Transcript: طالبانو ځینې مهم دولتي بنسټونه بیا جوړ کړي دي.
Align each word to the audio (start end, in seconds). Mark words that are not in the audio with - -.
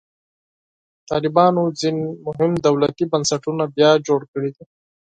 طالبانو 1.09 1.63
ځینې 1.79 2.05
مهم 2.25 2.51
دولتي 2.67 3.03
بنسټونه 3.11 3.63
بیا 3.75 3.91
جوړ 4.07 4.21
کړي 4.31 4.49
دي. 4.55 4.63